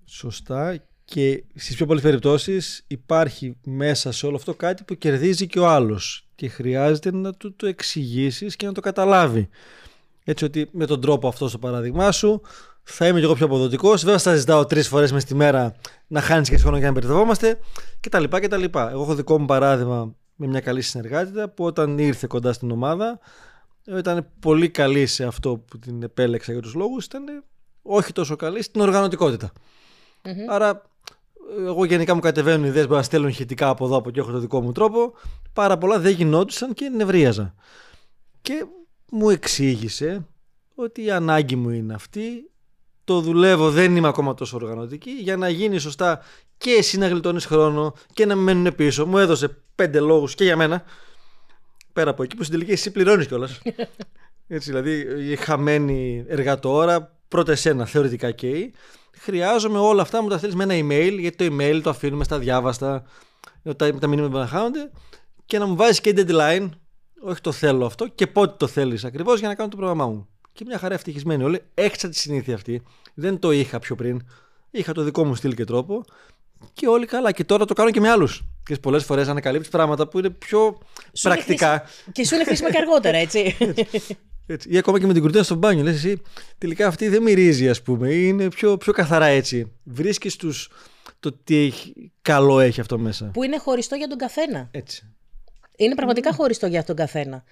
Σωστά 0.05 0.92
και 1.05 1.45
στις 1.55 1.77
πιο 1.77 1.87
πολλές 1.87 2.03
περιπτώσεις 2.03 2.85
υπάρχει 2.87 3.57
μέσα 3.65 4.13
σε 4.13 4.27
όλο 4.27 4.37
αυτό 4.37 4.55
κάτι 4.55 4.85
που 4.85 4.95
κερδίζει 4.95 5.47
και 5.47 5.59
ο 5.59 5.69
άλλος 5.69 6.27
και 6.35 6.49
χρειάζεται 6.49 7.13
να 7.13 7.33
του 7.33 7.55
το 7.57 7.67
εξηγήσεις 7.67 8.57
και 8.57 8.67
να 8.67 8.73
το 8.73 8.81
καταλάβει. 8.81 9.49
Έτσι 10.25 10.45
ότι 10.45 10.69
με 10.73 10.87
τον 10.87 11.01
τρόπο 11.01 11.29
αυτό 11.29 11.49
στο 11.49 11.59
παράδειγμά 11.59 12.13
σου 12.13 12.41
θα 12.83 13.07
είμαι 13.07 13.19
και 13.19 13.25
εγώ 13.25 13.35
πιο 13.35 13.47
αποδοτικός. 13.47 14.03
Βέβαια, 14.05 14.19
θα 14.19 14.37
ζητάω 14.37 14.65
τρεις 14.65 14.89
φορές 14.89 15.13
μες 15.13 15.25
τη 15.25 15.35
μέρα 15.35 15.75
να 16.07 16.21
χάνεις 16.21 16.49
και 16.49 16.57
χρόνο 16.57 16.77
για 16.79 16.87
να 16.87 16.93
περιτευόμαστε 16.93 17.59
κτλ. 18.01 18.25
Εγώ 18.73 19.03
έχω 19.03 19.15
δικό 19.15 19.39
μου 19.39 19.47
παράδειγμα 19.47 20.15
με 20.35 20.47
μια 20.47 20.61
καλή 20.61 20.83
συνεργάτητα 20.83 21.49
που 21.49 21.65
όταν 21.65 21.99
ήρθε 21.99 22.27
κοντά 22.27 22.53
στην 22.53 22.71
ομάδα 22.71 23.19
ήταν 23.85 24.27
πολύ 24.41 24.69
καλή 24.69 25.07
σε 25.07 25.25
αυτό 25.25 25.57
που 25.57 25.79
την 25.79 26.03
επέλεξα 26.03 26.53
για 26.53 26.63
τους 26.63 26.75
λόγους 26.75 27.05
ήταν 27.05 27.25
όχι 27.83 28.13
τόσο 28.13 28.37
καλή 28.37 28.63
στην 28.63 28.81
οργανωτικοτητα 28.81 29.53
Άρα 30.49 30.83
εγώ 31.59 31.85
γενικά 31.85 32.15
μου 32.15 32.21
κατεβαίνουν 32.21 32.67
ιδέες 32.67 32.87
που 32.87 32.95
να 32.95 33.03
στέλνουν 33.03 33.33
χητικά 33.33 33.69
από 33.69 33.85
εδώ 33.85 33.97
από 33.97 34.09
εκεί 34.09 34.19
έχω 34.19 34.31
το 34.31 34.39
δικό 34.39 34.61
μου 34.61 34.73
τρόπο 34.73 35.13
πάρα 35.53 35.79
πολλά 35.79 35.99
δεν 35.99 36.13
γινόντουσαν 36.13 36.75
και 36.75 36.89
νευρίαζα 36.89 37.55
και 38.43 38.65
μου 39.11 39.31
εξήγησε 39.31 40.27
ότι 40.75 41.05
η 41.05 41.11
ανάγκη 41.11 41.57
μου 41.57 41.71
είναι 41.71 41.95
αυτή 41.95 42.53
το 43.05 43.21
δουλεύω, 43.21 43.71
δεν 43.71 43.97
είμαι 43.97 44.09
ακόμα 44.09 44.35
τόσο 44.35 44.57
οργανωτική. 44.57 45.11
Για 45.11 45.37
να 45.37 45.49
γίνει 45.49 45.79
σωστά 45.79 46.23
και 46.59 46.71
εσύ 46.71 46.99
να 46.99 47.09
γλιτώνεις 47.09 47.45
χρόνο 47.47 47.95
και 48.13 48.27
να 48.27 48.35
μένουν 48.35 48.75
πίσω. 48.75 49.07
Μου 49.07 49.19
έδωσε 49.19 49.57
πέντε 49.75 50.01
λόγους 50.01 50.35
και 50.35 50.45
για 50.45 50.57
μένα. 50.57 50.85
Πέρα 51.93 52.11
από 52.11 52.23
εκεί 52.23 52.37
που 52.37 52.43
στην 52.43 52.55
τελική 52.55 52.73
εσύ 52.73 52.91
πληρώνεις 52.91 53.27
κιόλας. 53.27 53.61
Έτσι, 54.49 54.71
δηλαδή 54.71 55.07
η 55.31 55.37
χαμένη 55.37 56.25
εργατόρα, 56.29 57.19
πρώτα 57.29 57.53
εσένα 57.53 57.87
θεωρητικά 57.87 58.31
καίει. 58.31 58.75
Χρειάζομαι 59.25 59.79
όλα 59.79 60.03
αυτά 60.03 60.23
μου 60.23 60.29
τα 60.29 60.39
θέλει 60.39 60.55
με 60.55 60.65
ένα 60.65 60.75
email, 60.75 61.17
γιατί 61.19 61.49
το 61.49 61.57
email 61.57 61.81
το 61.83 61.91
αφήνουμε 61.91 62.25
στα 62.25 62.39
διάβαστα, 62.39 63.05
τα, 63.77 63.99
τα 63.99 64.07
μηνύματα 64.07 64.33
που 64.33 64.39
να 64.39 64.47
χάνονται, 64.47 64.91
και 65.47 65.59
να 65.59 65.67
μου 65.67 65.77
βάζεις 65.77 66.01
και 66.01 66.15
deadline, 66.17 66.69
όχι 67.21 67.41
το 67.41 67.53
θέλω 67.53 67.87
αυτό, 67.87 68.09
και 68.09 68.27
πότε 68.27 68.55
το 68.57 68.67
θέλεις 68.67 69.05
ακριβώς 69.05 69.39
για 69.39 69.49
να 69.49 69.55
κάνω 69.55 69.69
το 69.69 69.77
πρόγραμμά 69.77 70.07
μου. 70.07 70.29
Και 70.53 70.65
μια 70.67 70.79
χαρά 70.79 70.95
ευτυχισμένη 70.95 71.43
όλοι. 71.43 71.61
Έχασα 71.75 72.09
τη 72.09 72.17
συνήθεια 72.17 72.55
αυτή. 72.55 72.83
Δεν 73.15 73.39
το 73.39 73.51
είχα 73.51 73.79
πιο 73.79 73.95
πριν. 73.95 74.27
Είχα 74.71 74.93
το 74.93 75.03
δικό 75.03 75.25
μου 75.25 75.35
στυλ 75.35 75.55
και 75.55 75.65
τρόπο. 75.65 76.05
Και 76.73 76.89
όλοι 76.89 77.07
καλά. 77.07 77.33
Και 77.33 77.45
τώρα 77.45 77.65
το 77.65 77.75
κάνω 77.75 77.91
και 77.91 78.01
με 78.01 78.11
άλλους. 78.11 78.45
Και 78.65 78.77
πολλές 78.77 79.05
φορές 79.05 79.29
ανακαλύπτεις 79.29 79.71
πράγματα 79.71 80.09
που 80.09 80.19
είναι 80.19 80.31
πιο 80.31 80.79
σου 81.13 81.23
πρακτικά. 81.23 81.85
Και 82.13 82.25
σου 82.25 82.35
είναι 82.35 82.45
χρήσιμα 82.45 82.71
και 82.71 82.79
αργότερα, 82.79 83.17
έτσι. 83.17 83.57
έτσι. 84.47 84.69
Ή 84.73 84.79
ακόμα 84.79 84.99
και 85.01 85.07
με 85.07 85.13
την 85.13 85.23
κουρτίνα 85.23 85.43
στο 85.43 85.55
μπάνιο. 85.55 85.83
Λες 85.83 85.95
εσύ, 85.95 86.23
τελικά 86.59 86.87
αυτή 86.87 87.09
δεν 87.09 87.23
μυρίζει, 87.23 87.69
ας 87.69 87.83
πούμε. 87.83 88.13
Είναι 88.13 88.49
πιο, 88.49 88.77
πιο 88.77 88.93
καθαρά 88.93 89.27
έτσι. 89.27 89.73
Βρίσκεις 89.85 90.37
τους 90.37 90.71
το 91.21 91.33
τι 91.45 91.57
έχει, 91.57 92.13
καλό 92.23 92.61
έχει 92.61 92.81
αυτό 92.81 92.99
μέσα. 92.99 93.31
Που 93.33 93.43
είναι 93.43 93.59
χωριστό 93.59 93.95
για 93.95 94.09
τον 94.09 94.19
καθένα. 94.19 94.69
Έτσι. 94.71 95.07
Είναι 95.77 95.95
πραγματικά 95.95 96.33
χωριστό 96.33 96.67
για 96.67 96.85
τον 96.85 96.97
καθένα. 96.97 97.45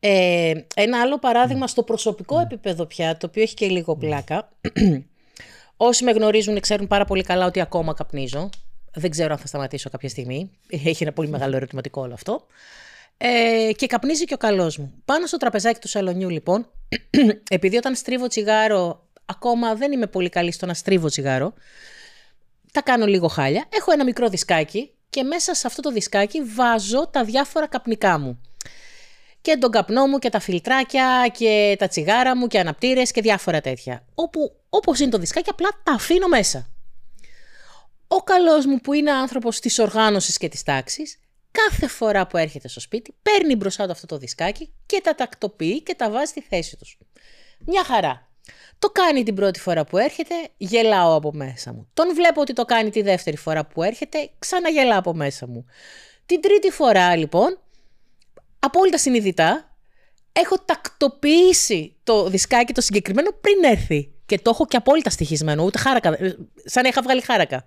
Ε, 0.00 0.52
ένα 0.74 1.00
άλλο 1.00 1.18
παράδειγμα 1.18 1.66
στο 1.66 1.82
προσωπικό 1.82 2.40
επίπεδο 2.40 2.86
πια, 2.86 3.16
το 3.16 3.26
οποίο 3.26 3.42
έχει 3.42 3.54
και 3.54 3.66
λίγο 3.66 3.96
πλάκα. 3.96 4.48
Όσοι 5.76 6.04
με 6.04 6.10
γνωρίζουν 6.10 6.60
ξέρουν 6.60 6.86
πάρα 6.86 7.04
πολύ 7.04 7.22
καλά 7.22 7.46
ότι 7.46 7.60
ακόμα 7.60 7.94
καπνίζω. 7.94 8.50
Δεν 8.94 9.10
ξέρω 9.10 9.32
αν 9.32 9.38
θα 9.38 9.46
σταματήσω 9.46 9.90
κάποια 9.90 10.08
στιγμή. 10.08 10.50
Έχει 10.68 11.02
ένα 11.02 11.12
πολύ 11.12 11.28
μεγάλο 11.28 11.56
ερωτηματικό 11.56 12.02
όλο 12.02 12.14
αυτό. 12.14 12.46
Ε, 13.18 13.70
και 13.76 13.86
καπνίζει 13.86 14.24
και 14.24 14.34
ο 14.34 14.36
καλός 14.36 14.78
μου. 14.78 15.02
Πάνω 15.04 15.26
στο 15.26 15.36
τραπεζάκι 15.36 15.80
του 15.80 15.88
σαλονιού, 15.88 16.28
λοιπόν, 16.28 16.70
επειδή 17.50 17.76
όταν 17.76 17.94
στρίβω 17.94 18.26
τσιγάρο, 18.26 19.06
ακόμα 19.24 19.74
δεν 19.74 19.92
είμαι 19.92 20.06
πολύ 20.06 20.28
καλή 20.28 20.52
στο 20.52 20.66
να 20.66 20.74
στρίβω 20.74 21.08
τσιγάρο, 21.08 21.52
τα 22.72 22.82
κάνω 22.82 23.06
λίγο 23.06 23.28
χάλια. 23.28 23.66
Έχω 23.68 23.92
ένα 23.92 24.04
μικρό 24.04 24.28
δισκάκι 24.28 24.92
και 25.10 25.22
μέσα 25.22 25.54
σε 25.54 25.66
αυτό 25.66 25.82
το 25.82 25.90
δισκάκι 25.90 26.42
βάζω 26.42 27.08
τα 27.08 27.24
διάφορα 27.24 27.66
καπνικά 27.66 28.18
μου 28.18 28.40
και 29.40 29.56
τον 29.56 29.70
καπνό 29.70 30.06
μου 30.06 30.18
και 30.18 30.30
τα 30.30 30.40
φιλτράκια 30.40 31.30
και 31.32 31.76
τα 31.78 31.88
τσιγάρα 31.88 32.36
μου 32.36 32.46
και 32.46 32.58
αναπτήρες 32.58 33.10
και 33.10 33.20
διάφορα 33.20 33.60
τέτοια. 33.60 34.04
Όπου 34.14 34.56
όπως 34.68 35.00
είναι 35.00 35.10
το 35.10 35.18
δισκάκι 35.18 35.50
απλά 35.50 35.68
τα 35.82 35.92
αφήνω 35.92 36.28
μέσα. 36.28 36.70
Ο 38.08 38.16
καλός 38.16 38.66
μου 38.66 38.80
που 38.80 38.92
είναι 38.92 39.10
άνθρωπος 39.10 39.60
της 39.60 39.78
οργάνωσης 39.78 40.36
και 40.38 40.48
της 40.48 40.62
τάξης, 40.62 41.18
κάθε 41.50 41.86
φορά 41.86 42.26
που 42.26 42.36
έρχεται 42.36 42.68
στο 42.68 42.80
σπίτι 42.80 43.14
παίρνει 43.22 43.56
μπροστά 43.56 43.84
του 43.84 43.92
αυτό 43.92 44.06
το 44.06 44.18
δισκάκι 44.18 44.72
και 44.86 45.00
τα 45.02 45.14
τακτοποιεί 45.14 45.82
και 45.82 45.94
τα 45.94 46.10
βάζει 46.10 46.30
στη 46.30 46.40
θέση 46.40 46.76
τους. 46.76 46.98
Μια 47.58 47.84
χαρά. 47.84 48.28
Το 48.78 48.88
κάνει 48.88 49.22
την 49.22 49.34
πρώτη 49.34 49.60
φορά 49.60 49.84
που 49.84 49.98
έρχεται, 49.98 50.34
γελάω 50.56 51.14
από 51.14 51.32
μέσα 51.32 51.72
μου. 51.72 51.88
Τον 51.94 52.14
βλέπω 52.14 52.40
ότι 52.40 52.52
το 52.52 52.64
κάνει 52.64 52.90
τη 52.90 53.02
δεύτερη 53.02 53.36
φορά 53.36 53.66
που 53.66 53.82
έρχεται, 53.82 54.30
ξαναγελάω 54.38 54.98
από 54.98 55.14
μέσα 55.14 55.46
μου. 55.46 55.64
Την 56.26 56.40
τρίτη 56.40 56.70
φορά 56.70 57.16
λοιπόν 57.16 57.58
απόλυτα 58.58 58.98
συνειδητά 58.98 59.76
έχω 60.32 60.58
τακτοποιήσει 60.58 61.96
το 62.04 62.28
δισκάκι 62.28 62.72
το 62.72 62.80
συγκεκριμένο 62.80 63.30
πριν 63.40 63.64
έρθει. 63.64 64.12
Και 64.26 64.38
το 64.38 64.50
έχω 64.50 64.66
και 64.66 64.76
απόλυτα 64.76 65.10
στοιχισμένο, 65.10 65.64
ούτε 65.64 65.78
χάρακα, 65.78 66.08
ε, 66.08 66.36
σαν 66.64 66.82
να 66.82 66.88
είχα 66.88 67.02
βγάλει 67.02 67.20
χάρακα. 67.20 67.66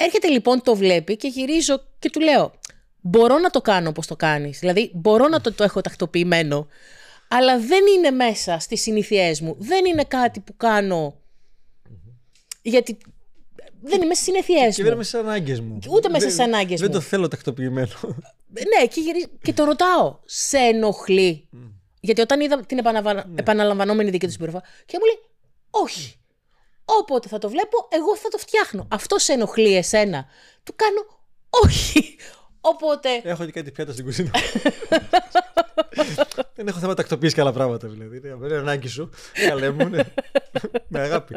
Έρχεται 0.00 0.28
λοιπόν, 0.28 0.62
το 0.62 0.76
βλέπει 0.76 1.16
και 1.16 1.28
γυρίζω 1.28 1.82
και 1.98 2.10
του 2.10 2.20
λέω, 2.20 2.52
μπορώ 3.00 3.38
να 3.38 3.50
το 3.50 3.60
κάνω 3.60 3.88
όπως 3.88 4.06
το 4.06 4.16
κάνεις, 4.16 4.58
δηλαδή 4.58 4.90
μπορώ 4.94 5.28
να 5.28 5.40
το, 5.40 5.52
το 5.52 5.64
έχω 5.64 5.80
τακτοποιημένο, 5.80 6.66
αλλά 7.28 7.58
δεν 7.60 7.84
είναι 7.96 8.10
μέσα 8.10 8.58
στις 8.58 8.80
συνήθειές 8.82 9.40
μου, 9.40 9.56
δεν 9.58 9.84
είναι 9.84 10.04
κάτι 10.04 10.40
που 10.40 10.56
κάνω 10.56 11.14
γιατί 12.62 12.98
δεν 13.82 14.02
είμαι 14.02 14.14
στις 14.14 14.26
συνήθειέ 14.26 14.68
Και 14.68 14.74
δεν 14.82 14.86
μου. 14.86 14.92
είμαι 14.92 15.02
στις 15.02 15.20
ανάγκες 15.20 15.60
μου. 15.60 15.78
Ούτε 15.90 16.08
μέσα 16.08 16.24
Δεν- 16.24 16.34
στις 16.34 16.44
ανάγκες 16.44 16.80
Δεν 16.80 16.88
μου. 16.92 16.98
το 16.98 17.00
θέλω 17.04 17.28
τακτοποιημένο. 17.28 17.88
Ναι, 18.48 18.86
και, 18.86 19.00
γυρι- 19.00 19.28
και 19.42 19.52
το 19.52 19.64
ρωτάω. 19.64 20.18
Σε 20.24 20.56
ενοχλεί. 20.58 21.48
Γιατί 22.00 22.20
όταν 22.20 22.40
είδα 22.40 22.64
την 22.66 22.78
επαναβα- 22.78 23.30
επαναλαμβανόμενη 23.34 24.10
δική 24.10 24.26
του 24.26 24.32
συμπεριφορά, 24.32 24.64
και 24.86 24.98
μου 25.00 25.04
λέει, 25.06 25.30
Όχι. 25.70 26.14
Όποτε 27.00 27.28
θα 27.28 27.38
το 27.38 27.48
βλέπω, 27.48 27.88
εγώ 27.88 28.16
θα 28.16 28.28
το 28.28 28.38
φτιάχνω. 28.38 28.86
Αυτό 28.90 29.18
σε 29.18 29.32
ενοχλεί 29.32 29.76
εσένα. 29.76 30.26
Του 30.62 30.74
κάνω, 30.76 31.06
Όχι. 31.50 32.16
Οπότε. 32.60 33.08
Έχω 33.22 33.44
και 33.44 33.52
κάτι 33.52 33.70
πιάτα 33.70 33.92
στην 33.92 34.04
κουζίνα. 34.04 34.30
Δεν 36.54 36.68
έχω 36.68 36.78
θέμα 36.78 36.94
τακτοποίηση 36.94 37.34
και 37.34 37.40
άλλα 37.40 37.52
πράγματα 37.52 37.88
δηλαδή. 37.88 38.16
Είναι 38.16 38.36
είναι 38.42 38.56
ανάγκη 38.56 38.88
σου. 38.88 39.10
Καλέ 39.48 39.70
μου, 39.70 39.88
ναι. 39.88 40.02
Με 40.88 41.00
αγάπη. 41.00 41.36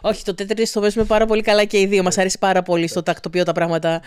Όχι, 0.00 0.24
το 0.24 0.34
τέτοιο 0.34 0.66
το 0.72 0.80
παίζουμε 0.80 1.04
πάρα 1.04 1.26
πολύ 1.26 1.42
καλά 1.42 1.64
και 1.64 1.80
οι 1.80 1.86
δύο. 1.86 2.02
Μας 2.02 2.18
αρέσει 2.18 2.38
πάρα 2.38 2.62
πολύ 2.62 2.86
στο 2.86 3.02
τακτοποιώ 3.02 3.44
τα 3.44 3.52
πράγματα. 3.52 4.02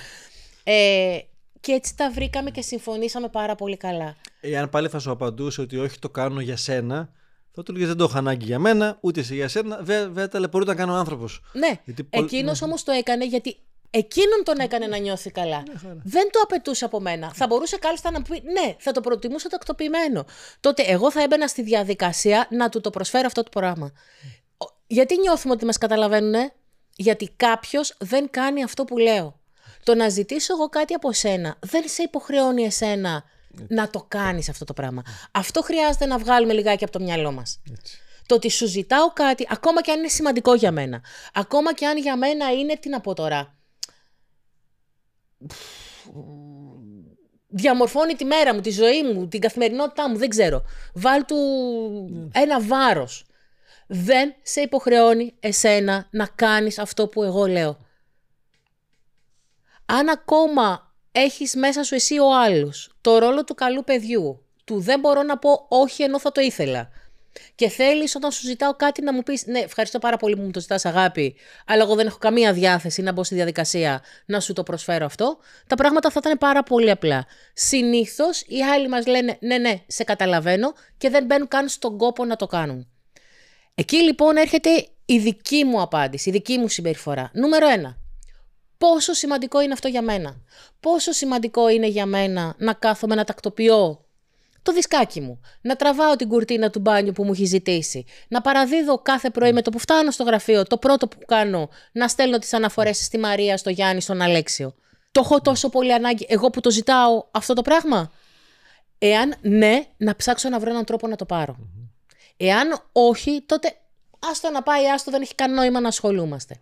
Ε, 0.63 1.17
και 1.59 1.71
έτσι 1.71 1.95
τα 1.95 2.11
βρήκαμε 2.11 2.49
και 2.51 2.61
συμφωνήσαμε 2.61 3.29
πάρα 3.29 3.55
πολύ 3.55 3.77
καλά. 3.77 4.15
Εάν 4.41 4.69
πάλι 4.69 4.87
θα 4.87 4.99
σου 4.99 5.11
απαντούσε 5.11 5.61
ότι 5.61 5.77
όχι 5.77 5.99
το 5.99 6.09
κάνω 6.09 6.39
για 6.39 6.57
σένα, 6.57 7.09
θα 7.55 7.63
του 7.63 7.73
λέγε 7.73 7.85
δεν 7.85 7.97
το 7.97 8.03
έχω 8.03 8.17
ανάγκη 8.17 8.45
για 8.45 8.59
μένα, 8.59 8.97
ούτε 9.01 9.19
εσύ 9.19 9.35
για 9.35 9.47
σένα. 9.47 9.75
Βέβαια, 9.77 10.05
βέβαια 10.07 10.27
ταλαιπωρεί 10.27 10.63
όταν 10.63 10.75
κάνω 10.75 10.93
άνθρωπος. 10.95 11.41
Ναι, 11.53 11.71
Γιατί 11.85 12.03
πολλ- 12.03 12.23
εκείνος 12.25 12.61
όμως 12.61 12.83
το 12.83 12.91
έκανε 12.91 13.25
γιατί 13.25 13.57
εκείνον 13.89 14.43
τον 14.43 14.57
έκανε 14.59 14.87
να 14.87 14.97
νιώθει 14.97 15.31
καλά. 15.31 15.63
Δεν 16.03 16.29
το 16.31 16.39
απαιτούσε 16.43 16.85
από 16.85 16.99
μένα. 16.99 17.31
Θα 17.33 17.47
μπορούσε 17.47 17.77
κάλλιστα 17.77 18.11
να 18.11 18.19
μου 18.19 18.25
πει 18.29 18.41
ναι, 18.51 18.75
θα 18.79 18.91
το 18.91 19.01
προτιμούσα 19.01 19.49
το 19.49 19.55
εκτοπιμένο. 19.59 20.25
Τότε 20.59 20.83
εγώ 20.83 21.11
θα 21.11 21.21
έμπαινα 21.21 21.47
στη 21.47 21.61
διαδικασία 21.61 22.47
να 22.51 22.69
του 22.69 22.81
το 22.81 22.89
προσφέρω 22.89 23.25
αυτό 23.25 23.43
το 23.43 23.49
πράγμα. 23.49 23.91
Ο- 24.57 24.65
Γιατί 24.87 25.17
νιώθουμε 25.19 25.53
ότι 25.53 25.65
μας 25.65 25.77
καταλαβαίνουν, 25.77 26.51
Γιατί 26.95 27.29
κάποιος 27.35 27.95
δεν 27.99 28.29
κάνει 28.29 28.63
αυτό 28.63 28.83
που 28.85 28.97
λέω. 28.97 29.39
Το 29.83 29.95
να 29.95 30.09
ζητήσω 30.09 30.53
εγώ 30.53 30.69
κάτι 30.69 30.93
από 30.93 31.13
σένα 31.13 31.55
δεν 31.59 31.83
σε 31.87 32.01
υποχρεώνει 32.03 32.63
εσένα 32.63 33.23
να 33.67 33.89
το 33.89 34.05
κάνεις 34.07 34.49
αυτό 34.49 34.65
το 34.65 34.73
πράγμα. 34.73 35.01
Αυτό 35.31 35.61
χρειάζεται 35.61 36.05
να 36.05 36.17
βγάλουμε 36.17 36.53
λιγάκι 36.53 36.83
από 36.83 36.93
το 36.97 37.03
μυαλό 37.03 37.31
μας. 37.31 37.61
Έτσι. 37.71 37.97
Το 38.25 38.35
ότι 38.35 38.49
σου 38.49 38.67
ζητάω 38.67 39.13
κάτι, 39.13 39.47
ακόμα 39.49 39.81
και 39.81 39.91
αν 39.91 39.99
είναι 39.99 40.07
σημαντικό 40.07 40.53
για 40.53 40.71
μένα, 40.71 41.03
ακόμα 41.33 41.73
και 41.73 41.85
αν 41.87 41.97
για 41.97 42.17
μένα 42.17 42.51
είναι, 42.51 42.77
τι 42.77 42.89
να 42.89 43.01
πω 43.01 43.13
τώρα, 43.13 43.55
διαμορφώνει 47.47 48.13
τη 48.13 48.25
μέρα 48.25 48.53
μου, 48.53 48.61
τη 48.61 48.69
ζωή 48.69 49.03
μου, 49.03 49.27
την 49.27 49.39
καθημερινότητά 49.39 50.09
μου, 50.09 50.17
δεν 50.17 50.29
ξέρω. 50.29 50.63
Βάλ 50.93 51.25
του 51.25 51.35
ένα 52.33 52.61
βάρος. 52.61 53.25
Δεν 53.87 54.35
σε 54.41 54.61
υποχρεώνει 54.61 55.35
εσένα 55.39 56.07
να 56.11 56.27
κάνεις 56.35 56.79
αυτό 56.79 57.07
που 57.07 57.23
εγώ 57.23 57.45
λέω. 57.45 57.77
Αν 59.85 60.09
ακόμα 60.09 60.84
έχεις 61.15 61.55
μέσα 61.55 61.83
σου 61.83 61.95
εσύ 61.95 62.19
ο 62.19 62.35
άλλος. 62.35 62.91
Το 63.01 63.17
ρόλο 63.17 63.43
του 63.43 63.53
καλού 63.53 63.83
παιδιού, 63.83 64.45
του 64.63 64.79
δεν 64.79 64.99
μπορώ 64.99 65.23
να 65.23 65.37
πω 65.37 65.65
όχι 65.67 66.03
ενώ 66.03 66.19
θα 66.19 66.31
το 66.31 66.41
ήθελα, 66.41 66.89
και 67.55 67.69
θέλεις 67.69 68.15
όταν 68.15 68.31
σου 68.31 68.45
ζητάω 68.45 68.75
κάτι 68.75 69.01
να 69.01 69.13
μου 69.13 69.23
πεις 69.23 69.45
ναι 69.45 69.59
ευχαριστώ 69.59 69.99
πάρα 69.99 70.17
πολύ 70.17 70.35
που 70.35 70.41
μου 70.41 70.51
το 70.51 70.59
ζητάς 70.59 70.85
αγάπη 70.85 71.35
αλλά 71.65 71.83
εγώ 71.83 71.95
δεν 71.95 72.07
έχω 72.07 72.17
καμία 72.17 72.53
διάθεση 72.53 73.01
να 73.01 73.11
μπω 73.11 73.23
στη 73.23 73.35
διαδικασία 73.35 74.01
να 74.25 74.39
σου 74.39 74.53
το 74.53 74.63
προσφέρω 74.63 75.05
αυτό 75.05 75.37
τα 75.67 75.75
πράγματα 75.75 76.09
θα 76.09 76.19
ήταν 76.23 76.37
πάρα 76.37 76.63
πολύ 76.63 76.89
απλά. 76.89 77.25
Συνήθως 77.53 78.41
οι 78.41 78.61
άλλοι 78.61 78.87
μας 78.87 79.05
λένε 79.05 79.37
ναι 79.39 79.57
ναι 79.57 79.81
σε 79.87 80.03
καταλαβαίνω 80.03 80.73
και 80.97 81.09
δεν 81.09 81.25
μπαίνουν 81.25 81.47
καν 81.47 81.69
στον 81.69 81.97
κόπο 81.97 82.25
να 82.25 82.35
το 82.35 82.45
κάνουν. 82.45 82.87
Εκεί 83.75 83.97
λοιπόν 83.97 84.37
έρχεται 84.37 84.69
η 85.05 85.17
δική 85.17 85.63
μου 85.63 85.81
απάντηση 85.81 86.29
η 86.29 86.31
δική 86.31 86.57
μου 86.57 86.67
συμπεριφορά. 86.67 87.31
Νούμερο 87.33 87.67
ένα 87.67 87.97
πόσο 88.87 89.13
σημαντικό 89.13 89.61
είναι 89.61 89.73
αυτό 89.73 89.87
για 89.87 90.01
μένα 90.01 90.35
πόσο 90.79 91.11
σημαντικό 91.11 91.69
είναι 91.69 91.87
για 91.87 92.05
μένα 92.05 92.55
να 92.57 92.73
κάθομαι 92.73 93.15
να 93.15 93.23
τακτοποιώ 93.23 94.05
το 94.61 94.71
δισκάκι 94.71 95.21
μου. 95.21 95.41
Να 95.61 95.75
τραβάω 95.75 96.15
την 96.15 96.27
κουρτίνα 96.27 96.69
του 96.69 96.79
μπάνιου 96.79 97.11
που 97.11 97.23
μου 97.23 97.31
έχει 97.31 97.45
ζητήσει. 97.45 98.05
Να 98.27 98.41
παραδίδω 98.41 98.97
κάθε 98.97 99.29
πρωί 99.29 99.53
με 99.53 99.61
το 99.61 99.69
που 99.69 99.79
φτάνω 99.79 100.11
στο 100.11 100.23
γραφείο, 100.23 100.63
το 100.63 100.77
πρώτο 100.77 101.07
που 101.07 101.17
κάνω, 101.25 101.69
να 101.91 102.07
στέλνω 102.07 102.37
τις 102.37 102.53
αναφορές 102.53 102.97
στη 102.97 103.17
Μαρία, 103.17 103.57
στο 103.57 103.69
Γιάννη, 103.69 104.01
στον 104.01 104.21
Αλέξιο. 104.21 104.75
Το 105.11 105.21
έχω 105.23 105.41
τόσο 105.41 105.69
πολύ 105.69 105.93
ανάγκη, 105.93 106.25
εγώ 106.29 106.49
που 106.49 106.59
το 106.59 106.71
ζητάω 106.71 107.25
αυτό 107.31 107.53
το 107.53 107.61
πράγμα. 107.61 108.11
Εάν 108.97 109.35
ναι, 109.41 109.85
να 109.97 110.15
ψάξω 110.15 110.49
να 110.49 110.59
βρω 110.59 110.69
έναν 110.69 110.85
τρόπο 110.85 111.07
να 111.07 111.15
το 111.15 111.25
πάρω. 111.25 111.57
Εάν 112.37 112.83
όχι, 112.91 113.43
τότε 113.45 113.75
άστο 114.31 114.49
να 114.49 114.63
πάει, 114.63 114.89
άστο 114.89 115.11
δεν 115.11 115.21
έχει 115.21 115.35
καν 115.35 115.53
νόημα 115.53 115.79
να 115.79 115.87
ασχολούμαστε. 115.87 116.59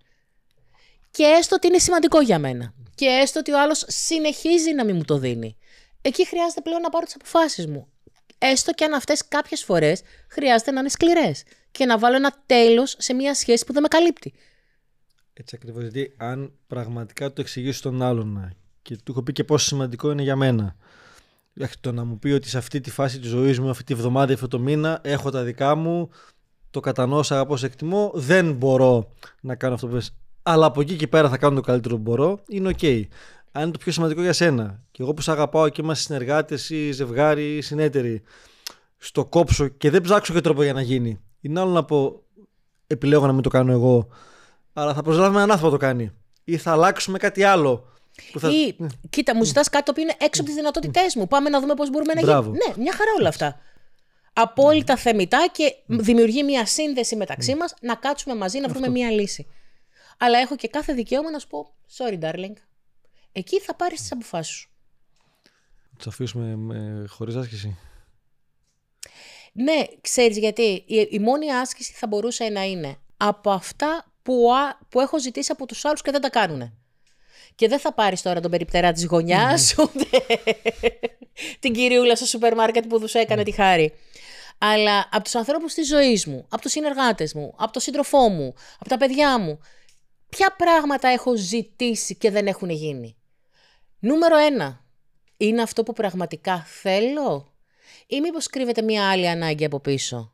Και 1.13 1.23
έστω 1.23 1.55
ότι 1.55 1.67
είναι 1.67 1.77
σημαντικό 1.77 2.21
για 2.21 2.39
μένα. 2.39 2.73
Και 2.95 3.05
έστω 3.05 3.39
ότι 3.39 3.51
ο 3.51 3.61
άλλος 3.61 3.83
συνεχίζει 3.87 4.73
να 4.73 4.85
μην 4.85 4.95
μου 4.95 5.03
το 5.03 5.17
δίνει. 5.17 5.57
Εκεί 6.01 6.27
χρειάζεται 6.27 6.61
πλέον 6.61 6.81
να 6.81 6.89
πάρω 6.89 7.05
τις 7.05 7.15
αποφάσεις 7.15 7.67
μου. 7.67 7.87
Έστω 8.37 8.73
και 8.73 8.83
αν 8.83 8.93
αυτές 8.93 9.27
κάποιες 9.27 9.63
φορές 9.63 10.01
χρειάζεται 10.27 10.71
να 10.71 10.79
είναι 10.79 10.89
σκληρές. 10.89 11.43
Και 11.71 11.85
να 11.85 11.97
βάλω 11.97 12.15
ένα 12.15 12.43
τέλος 12.45 12.95
σε 12.97 13.13
μια 13.13 13.33
σχέση 13.33 13.65
που 13.65 13.73
δεν 13.73 13.81
με 13.81 13.87
καλύπτει. 13.87 14.33
Έτσι 15.33 15.55
ακριβώς. 15.55 15.81
Γιατί 15.81 16.13
αν 16.17 16.53
πραγματικά 16.67 17.33
το 17.33 17.41
εξηγήσει 17.41 17.77
στον 17.77 18.01
άλλον 18.01 18.37
ε, 18.37 18.55
και 18.81 18.95
του 18.95 19.11
έχω 19.11 19.23
πει 19.23 19.31
και 19.31 19.43
πόσο 19.43 19.65
σημαντικό 19.65 20.11
είναι 20.11 20.21
για 20.21 20.35
μένα. 20.35 20.75
Εντάξει, 21.53 21.79
Το 21.79 21.91
να 21.91 22.03
μου 22.03 22.19
πει 22.19 22.31
ότι 22.31 22.49
σε 22.49 22.57
αυτή 22.57 22.79
τη 22.81 22.91
φάση 22.91 23.19
της 23.19 23.29
ζωής 23.29 23.59
μου, 23.59 23.69
αυτή 23.69 23.83
τη 23.83 23.93
βδομάδα, 23.93 24.33
αυτό 24.33 24.47
το 24.47 24.59
μήνα, 24.59 24.99
έχω 25.03 25.29
τα 25.29 25.43
δικά 25.43 25.75
μου, 25.75 26.09
το 26.71 26.79
κατανοώ, 26.79 27.23
σε 27.23 27.33
αγαπώ, 27.33 27.57
σε 27.57 27.65
εκτιμώ, 27.65 28.11
δεν 28.13 28.53
μπορώ 28.53 29.13
να 29.41 29.55
κάνω 29.55 29.73
αυτό 29.73 29.87
που 29.87 29.93
πες. 29.93 30.13
Αλλά 30.43 30.65
από 30.65 30.81
εκεί 30.81 30.95
και 30.95 31.07
πέρα 31.07 31.29
θα 31.29 31.37
κάνω 31.37 31.55
το 31.55 31.61
καλύτερο 31.61 31.95
που 31.95 32.01
μπορώ, 32.01 32.39
είναι 32.47 32.67
οκ. 32.67 32.83
Αν 33.51 33.63
είναι 33.63 33.71
το 33.71 33.77
πιο 33.77 33.91
σημαντικό 33.91 34.21
για 34.21 34.33
σένα, 34.33 34.81
και 34.91 35.01
εγώ 35.01 35.13
που 35.13 35.21
σε 35.21 35.31
αγαπάω 35.31 35.69
και 35.69 35.81
είμαστε 35.81 36.03
συνεργάτες 36.03 36.69
ή 36.69 36.91
ζευγάρι 36.91 37.55
ή 37.55 37.61
συνέτεροι, 37.61 38.21
στο 38.97 39.25
κόψω 39.25 39.67
και 39.67 39.89
δεν 39.89 40.01
ψάξω 40.01 40.33
και 40.33 40.41
τρόπο 40.41 40.63
για 40.63 40.73
να 40.73 40.81
γίνει. 40.81 41.19
Είναι 41.41 41.59
άλλο 41.59 41.71
να 41.71 41.83
πω, 41.83 42.23
επιλέγω 42.87 43.25
να 43.25 43.33
μην 43.33 43.41
το 43.41 43.49
κάνω 43.49 43.71
εγώ, 43.71 44.07
αλλά 44.73 44.93
θα 44.93 45.01
προσλάβουμε 45.01 45.37
έναν 45.37 45.51
άνθρωπο 45.51 45.73
να 45.73 45.79
το 45.79 45.85
κάνει. 45.85 46.11
Ή 46.43 46.57
θα 46.57 46.71
αλλάξουμε 46.71 47.17
κάτι 47.17 47.43
άλλο. 47.43 47.87
Που 48.31 48.39
θα... 48.39 48.49
Ή, 48.49 48.75
κοίτα, 49.09 49.35
μου 49.35 49.43
ζητάς 49.43 49.69
κάτι 49.69 49.85
το 49.85 49.91
οποίο 49.91 50.03
είναι 50.03 50.15
έξω 50.17 50.41
από 50.41 50.49
τις 50.49 50.59
δυνατότητές 50.59 51.15
μου. 51.15 51.27
Πάμε 51.27 51.49
να 51.49 51.59
δούμε 51.59 51.73
πώς 51.73 51.89
μπορούμε 51.89 52.13
να 52.13 52.21
Μπράβο. 52.21 52.51
γίνει. 52.51 52.57
Ναι, 52.67 52.83
μια 52.83 52.91
χαρά 52.91 53.11
όλα 53.19 53.29
αυτά. 53.29 53.59
Απόλυτα 54.33 54.95
θεμητά 54.95 55.47
και 55.51 55.75
δημιουργεί 55.85 56.43
μια 56.43 56.65
σύνδεση 56.65 57.15
μεταξύ 57.15 57.55
μας 57.55 57.73
να 57.81 57.95
κάτσουμε 57.95 58.35
μαζί 58.35 58.59
να 58.59 58.67
βρούμε 58.67 58.89
μια 58.89 59.11
λύση. 59.11 59.47
Αλλά 60.23 60.39
έχω 60.39 60.55
και 60.55 60.67
κάθε 60.67 60.93
δικαίωμα 60.93 61.31
να 61.31 61.39
σου 61.39 61.47
πω, 61.47 61.73
sorry 61.97 62.19
darling, 62.23 62.53
εκεί 63.31 63.59
θα 63.59 63.75
πάρεις 63.75 63.99
τις 64.01 64.11
αποφάσεις 64.11 64.55
σου. 64.55 64.69
Του 65.99 66.09
αφήσουμε 66.09 66.55
με... 66.55 67.07
χωρίς 67.07 67.35
άσκηση. 67.35 67.77
Ναι, 69.53 69.83
ξέρεις 70.01 70.37
γιατί. 70.37 70.83
Η, 70.87 71.07
η 71.09 71.19
μόνη 71.19 71.51
άσκηση 71.51 71.93
θα 71.93 72.07
μπορούσε 72.07 72.49
να 72.49 72.63
είναι 72.63 72.97
από 73.17 73.51
αυτά 73.51 74.11
που, 74.21 74.53
α- 74.53 74.77
που 74.89 74.99
έχω 74.99 75.19
ζητήσει 75.19 75.51
από 75.51 75.65
τους 75.65 75.85
άλλους 75.85 76.01
και 76.01 76.11
δεν 76.11 76.21
τα 76.21 76.29
κάνουν. 76.29 76.77
Και 77.55 77.67
δεν 77.67 77.79
θα 77.79 77.93
πάρεις 77.93 78.21
τώρα 78.21 78.39
τον 78.39 78.51
περιπτερά 78.51 78.91
της 78.91 79.05
γωνιάς, 79.05 79.75
ούτε 79.77 80.05
την 81.59 81.73
κυριούλα 81.73 82.15
στο 82.15 82.25
σούπερ 82.25 82.55
μάρκετ 82.55 82.87
που 82.87 82.99
τους 82.99 83.13
έκανε 83.13 83.43
τη 83.43 83.51
χάρη. 83.51 83.93
Αλλά 84.57 85.09
από 85.11 85.23
τους 85.23 85.35
ανθρώπους 85.35 85.73
της 85.73 85.87
ζωής 85.87 86.25
μου, 86.25 86.45
από 86.49 86.61
τους 86.61 86.71
συνεργάτες 86.71 87.33
μου, 87.33 87.53
από 87.57 87.71
τον 87.71 87.81
σύντροφό 87.81 88.29
μου, 88.29 88.53
από 88.79 88.89
τα 88.89 88.97
παιδιά 88.97 89.39
μου, 89.39 89.59
ποια 90.35 90.55
πράγματα 90.57 91.07
έχω 91.07 91.35
ζητήσει 91.35 92.15
και 92.15 92.31
δεν 92.31 92.47
έχουν 92.47 92.69
γίνει; 92.69 93.17
Νούμερο 93.99 94.37
ένα, 94.37 94.85
είναι 95.37 95.61
αυτό 95.61 95.83
που 95.83 95.93
πραγματικά 95.93 96.63
θέλω; 96.63 97.53
Ή 98.07 98.21
μήπως 98.21 98.47
κρύβεται 98.47 98.81
μια 98.81 99.09
άλλη 99.09 99.29
ανάγκη 99.29 99.65
από 99.65 99.79
πίσω; 99.79 100.33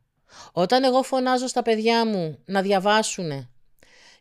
Όταν 0.51 0.84
εγώ 0.84 1.03
φωνάζω 1.03 1.48
στα 1.48 1.62
παιδιά 1.62 2.06
μου 2.06 2.39
να 2.46 2.62
διαβάσουνε, 2.62 3.50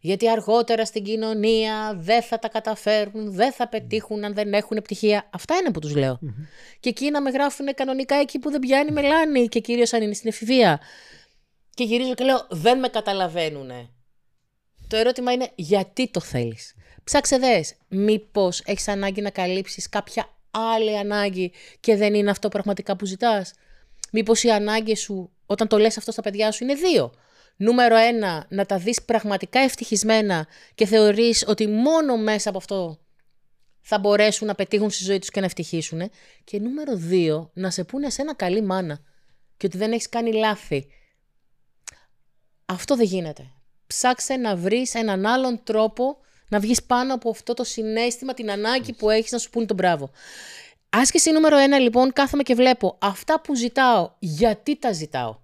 γιατί 0.00 0.30
αργότερα 0.30 0.84
στην 0.84 1.04
κοινωνία 1.04 1.94
δεν 1.96 2.22
θα 2.22 2.38
τα 2.38 2.48
καταφέρουν, 2.48 3.32
δεν 3.32 3.52
θα 3.52 3.68
πετύχουν 3.68 4.24
αν 4.24 4.34
δεν 4.34 4.52
έχουν 4.52 4.76
πτυχία. 4.82 5.28
Αυτά 5.32 5.56
είναι 5.56 5.70
που 5.70 5.80
τους 5.80 5.94
λέω. 5.94 6.18
Και 6.80 6.88
εκεί 6.88 7.10
να 7.10 7.20
με 7.20 7.30
γράφουν 7.30 7.74
κανονικά 7.74 8.14
εκεί 8.14 8.38
που 8.38 8.50
δεν 8.50 8.60
πιάνει 8.60 8.90
μελάνη 8.90 9.48
και 9.48 9.60
κυρίως 9.60 9.92
αν 9.92 10.02
είναι 10.02 10.14
στην 10.14 10.28
εφηβεία. 10.28 10.80
Και 11.74 11.84
γυρίζω 11.84 12.14
και 12.14 12.24
λέω 12.24 12.46
δεν 12.50 12.78
με 12.78 12.88
καταλαβαίνουνε. 12.88 13.90
Το 14.88 14.96
ερώτημα 14.96 15.32
είναι 15.32 15.50
γιατί 15.54 16.10
το 16.10 16.20
θέλεις; 16.20 16.74
Ψάξε 17.04 17.38
δες. 17.38 17.74
Μήπως 17.88 18.62
έχεις 18.64 18.88
ανάγκη 18.88 19.20
να 19.20 19.30
καλύψεις 19.30 19.88
κάποια 19.88 20.28
άλλη 20.50 20.98
ανάγκη 20.98 21.52
και 21.80 21.96
δεν 21.96 22.14
είναι 22.14 22.30
αυτό 22.30 22.48
πραγματικά 22.48 22.96
που 22.96 23.06
ζητάς; 23.06 23.52
Μήπως 24.12 24.42
οι 24.42 24.50
ανάγκες 24.50 25.00
σου 25.00 25.30
όταν 25.46 25.68
το 25.68 25.78
λες 25.78 25.96
αυτό 25.98 26.12
στα 26.12 26.22
παιδιά 26.22 26.52
σου 26.52 26.64
είναι 26.64 26.74
δύο; 26.74 27.12
Νούμερο 27.56 27.96
ένα, 27.96 28.46
να 28.48 28.66
τα 28.66 28.78
δεις 28.78 29.02
πραγματικά 29.02 29.60
ευτυχισμένα 29.60 30.46
και 30.74 30.86
θεωρείς 30.86 31.44
ότι 31.46 31.66
μόνο 31.66 32.16
μέσα 32.16 32.48
από 32.48 32.58
αυτό 32.58 32.98
θα 33.80 33.98
μπορέσουν 33.98 34.46
να 34.46 34.54
πετύχουν 34.54 34.90
στη 34.90 35.04
ζωή 35.04 35.18
τους 35.18 35.30
και 35.30 35.40
να 35.40 35.46
ευτυχήσουν. 35.46 36.10
Και 36.44 36.58
νούμερο 36.58 36.96
δύο, 36.96 37.50
να 37.54 37.70
σε 37.70 37.84
πούνε 37.84 38.10
σε 38.10 38.22
ένα 38.22 38.34
καλή 38.34 38.62
μάνα 38.62 39.00
και 39.56 39.66
ότι 39.66 39.76
δεν 39.76 39.92
έχεις 39.92 40.08
κάνει 40.08 40.32
λάθη. 40.32 40.86
Αυτό 42.66 42.96
δεν 42.96 43.06
γίνεται. 43.06 43.52
Ψάξε 43.88 44.36
να 44.36 44.56
βρεις 44.56 44.94
έναν 44.94 45.26
άλλον 45.26 45.60
τρόπο 45.64 46.16
να 46.48 46.58
βγεις 46.60 46.82
πάνω 46.82 47.14
από 47.14 47.30
αυτό 47.30 47.54
το 47.54 47.64
συνέστημα, 47.64 48.34
την 48.34 48.50
ανάγκη 48.50 48.92
που 48.92 49.10
έχεις 49.10 49.32
να 49.32 49.38
σου 49.38 49.50
πούν 49.50 49.66
τον 49.66 49.76
μπράβο. 49.76 50.10
Άσκηση 50.90 51.30
νούμερο 51.30 51.56
ένα 51.56 51.78
λοιπόν, 51.78 52.12
κάθομαι 52.12 52.42
και 52.42 52.54
βλέπω 52.54 52.98
αυτά 53.00 53.40
που 53.40 53.54
ζητάω, 53.54 54.10
γιατί 54.18 54.76
τα 54.76 54.92
ζητάω; 54.92 55.36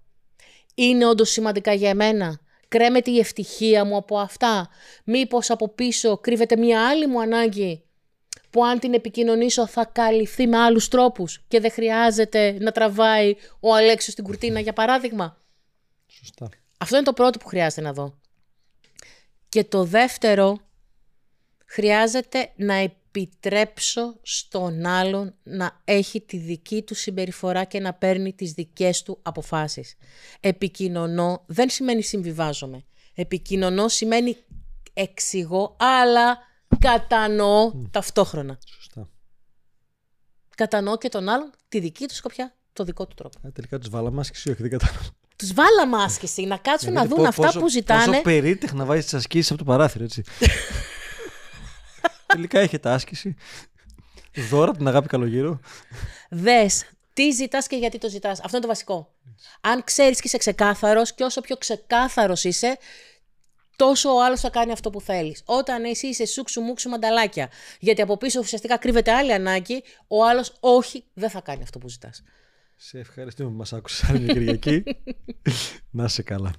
Είναι 0.75 1.07
όντως 1.07 1.31
σημαντικά 1.31 1.73
για 1.73 1.89
εμένα; 1.89 2.39
Κρέμεται 2.69 3.11
η 3.11 3.19
ευτυχία 3.19 3.85
μου 3.85 3.97
από 3.97 4.19
αυτά; 4.19 4.69
Μήπως 5.05 5.51
από 5.51 5.69
πίσω 5.69 6.19
κρύβεται 6.19 6.57
μια 6.57 6.89
άλλη 6.89 7.07
μου 7.07 7.21
ανάγκη 7.21 7.83
που 8.51 8.65
αν 8.65 8.79
την 8.79 8.95
επικοινωνήσω 8.95 9.67
θα 9.67 9.85
καλυφθεί 9.85 10.47
με 10.47 10.57
άλλους 10.59 10.89
τρόπους 10.89 11.45
και 11.49 11.61
δεν 11.61 11.71
χρειάζεται 11.71 12.57
να 12.61 12.73
τραβάει 12.73 13.37
ο 13.61 13.75
Αλέξιος 13.75 14.13
στην 14.13 14.25
κουρτίνα 14.25 14.61
για 14.61 14.73
παράδειγμα; 14.73 15.39
Σωστά. 16.07 16.49
Αυτό 16.79 16.97
είναι 16.97 17.05
το 17.05 17.13
πρώτο 17.13 17.39
που 17.39 17.47
χρειάζεται 17.47 17.81
να 17.81 17.93
δω. 17.93 18.19
Και 19.55 19.65
το 19.65 19.85
δεύτερο, 19.85 20.59
χρειάζεται 21.67 22.53
να 22.57 22.75
επιτρέψω 22.75 24.19
στον 24.23 24.87
άλλον 24.87 25.35
να 25.43 25.81
έχει 25.85 26.21
τη 26.21 26.37
δική 26.37 26.83
του 26.83 26.95
συμπεριφορά 26.95 27.65
και 27.65 27.81
να 27.81 27.95
παίρνει 27.95 28.33
τις 28.33 28.53
δικές 28.53 29.03
του 29.03 29.19
αποφάσεις. 29.23 29.95
Επικοινωνώ 30.41 31.45
δεν 31.47 31.71
σημαίνει 31.71 32.03
συμβιβάζομαι. 32.03 32.85
Επικοινωνώ 33.15 33.89
σημαίνει 33.89 34.37
εξηγώ, 34.93 35.77
αλλά 35.79 36.39
κατανοώ 36.79 37.73
ταυτόχρονα. 37.91 38.59
Σωστά. 38.67 39.09
Κατανοώ 40.57 40.99
και 40.99 41.09
τον 41.09 41.29
άλλον 41.29 41.51
τη 41.69 41.81
δική 41.81 42.07
του 42.07 42.15
σκοπιά, 42.15 42.57
το 42.73 42.85
δικό 42.85 43.07
του 43.07 43.15
τρόπο. 43.15 43.39
Ε, 43.43 43.51
τελικά 43.51 43.79
τους 43.79 43.89
βάλαμε 43.89 44.21
άσκηση, 44.21 44.51
όχι, 44.51 44.63
δεν 44.63 44.71
κατάλαβα. 44.71 45.11
Τους 45.37 45.53
βάλαμε 45.53 46.03
άσκηση 46.03 46.43
να 46.43 46.57
κάτσουν 46.57 46.93
να 46.93 47.07
δουν 47.07 47.27
αυτά 47.27 47.53
που 47.53 47.69
ζητάνε. 47.69 48.07
Πόσο 48.07 48.21
περίτεχνα 48.23 48.85
βάζεις 48.85 49.05
τις 49.05 49.15
ασκήσεις 49.15 49.51
από 49.51 49.59
το 49.59 49.65
παράθυρο, 49.65 50.05
έτσι. 50.05 50.23
Τελικά 52.27 52.61
έχετε 52.61 52.89
άσκηση. 52.89 53.37
Δώρα 54.51 54.73
την 54.73 54.89
αγάπη 54.89 55.09
καλογύρω. 55.09 55.61
Δες 56.31 56.85
τι 57.13 57.31
ζητάς 57.31 57.67
και 57.67 57.77
γιατί 57.77 57.99
το 57.99 58.09
ζητάς. 58.09 58.39
Αυτό 58.39 58.51
είναι 58.51 58.61
το 58.61 58.67
βασικό. 58.67 59.15
Αν 59.61 59.85
ξέρεις 59.85 60.17
και 60.17 60.27
είσαι 60.27 60.39
ξεκάθαρος 60.39 61.15
και 61.15 61.25
όσο 61.25 61.41
πιο 61.41 61.57
ξεκάθαρος 61.57 62.45
είσαι, 62.45 62.79
τόσο 63.77 64.15
ο 64.15 64.25
άλλος 64.25 64.41
θα 64.41 64.51
κάνει 64.51 64.73
αυτό 64.73 64.91
που 64.91 65.01
θέλεις. 65.01 65.43
Όταν 65.45 65.85
εσύ 65.85 66.07
είσαι 66.07 66.27
σούξου 66.27 66.61
μουξου 66.61 66.89
μανταλάκια, 66.89 67.51
γιατί 67.81 68.03
από 68.03 68.17
πίσω 68.17 68.41
ουσιαστικά 68.41 68.77
κρύβεται 68.77 69.13
άλλη 69.13 69.33
ανάγκη, 69.33 69.83
ο 70.09 70.25
άλλος 70.25 70.57
όχι, 70.61 71.05
δεν 71.15 71.31
θα 71.31 71.41
κάνει 71.41 71.63
αυτό 71.63 71.79
που 71.79 71.89
ζητάς. 71.89 72.23
Σε 72.77 72.99
ευχαριστούμε 72.99 73.51
που 73.51 73.57
μας 73.57 73.73
άκουσες 73.73 74.09
άλλη 74.09 74.21
μια 74.21 74.33
Κυριακή. 74.33 74.83
Να 75.91 76.09
σε 76.09 76.23
καλά. 76.23 76.55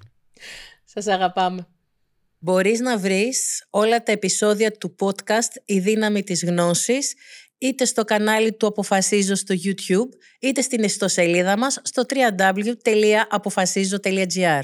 Σας 0.83 1.07
αγαπάμε. 1.07 1.67
Μπορείς 2.39 2.79
να 2.79 2.97
βρεις 2.97 3.67
όλα 3.69 4.03
τα 4.03 4.11
επεισόδια 4.11 4.71
του 4.71 4.95
podcast 4.99 5.61
«Η 5.65 5.79
δύναμη 5.79 6.23
της 6.23 6.43
γνώσης» 6.43 7.13
είτε 7.57 7.85
στο 7.85 8.03
κανάλι 8.03 8.53
του 8.53 8.67
Αποφασίζω 8.67 9.35
στο 9.35 9.55
YouTube, 9.63 10.09
είτε 10.39 10.61
στην 10.61 10.83
ιστοσελίδα 10.83 11.57
μας 11.57 11.79
στο 11.83 12.03
www.apofasizo.gr. 12.09 14.61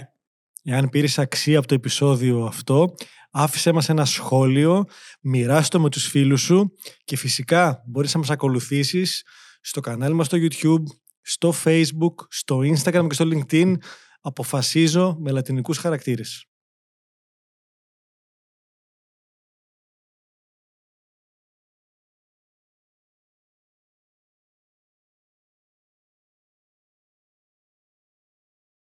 Εάν 0.63 0.89
πήρες 0.89 1.19
αξία 1.19 1.57
από 1.57 1.67
το 1.67 1.73
επεισόδιο 1.73 2.43
αυτό, 2.43 2.93
άφησέ 3.31 3.71
μας 3.71 3.89
ένα 3.89 4.05
σχόλιο, 4.05 4.85
μοιράστο 5.21 5.79
με 5.79 5.89
τους 5.89 6.07
φίλους 6.07 6.41
σου 6.41 6.75
και 7.03 7.17
φυσικά 7.17 7.83
μπορείς 7.87 8.13
να 8.13 8.19
μας 8.19 8.29
ακολουθήσεις 8.29 9.23
στο 9.61 9.81
κανάλι 9.81 10.13
μας 10.13 10.25
στο 10.25 10.37
YouTube, 10.41 10.83
στο 11.21 11.53
Facebook, 11.63 12.13
στο 12.29 12.57
Instagram 12.57 13.05
και 13.07 13.13
στο 13.13 13.25
LinkedIn. 13.31 13.73
Αποφασίζω 14.21 15.17
με 15.19 15.31
λατινικούς 15.31 15.77
χαρακτήρες. 15.77 16.50